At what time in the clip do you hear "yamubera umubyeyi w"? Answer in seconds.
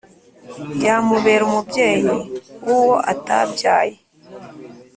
0.83-2.67